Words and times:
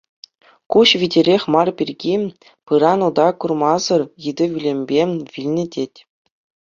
Куҫ 0.75 0.89
витӗрех 0.99 1.43
мар 1.55 1.69
пирки, 1.81 2.15
пыран 2.71 2.99
ута 3.07 3.27
курмасӑр, 3.45 4.01
йытӑ 4.23 4.45
вилӗмпе 4.55 5.03
вилнӗ, 5.35 5.65
тет. 5.77 5.93